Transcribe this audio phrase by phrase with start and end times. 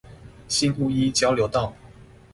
[0.47, 1.75] 新屋一交流道